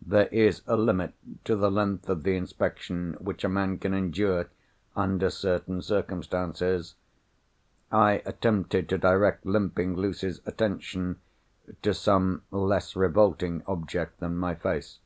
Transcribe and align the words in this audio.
There 0.00 0.28
is 0.28 0.62
a 0.66 0.74
limit 0.74 1.12
to 1.44 1.54
the 1.54 1.70
length 1.70 2.08
of 2.08 2.22
the 2.22 2.34
inspection 2.34 3.14
which 3.20 3.44
a 3.44 3.48
man 3.50 3.76
can 3.78 3.92
endure, 3.92 4.48
under 4.96 5.28
certain 5.28 5.82
circumstances. 5.82 6.94
I 7.92 8.22
attempted 8.24 8.88
to 8.88 8.96
direct 8.96 9.44
Limping 9.44 9.94
Lucy's 9.94 10.40
attention 10.46 11.20
to 11.82 11.92
some 11.92 12.40
less 12.50 12.96
revolting 12.96 13.62
object 13.66 14.18
than 14.18 14.38
my 14.38 14.54
face. 14.54 14.98